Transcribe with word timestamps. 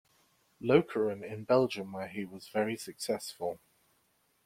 Lokeren 0.59 1.23
in 1.23 1.43
Belgium 1.43 1.91
where 1.93 2.07
he 2.07 2.25
was 2.25 2.47
very 2.47 2.75
successful. 2.75 3.59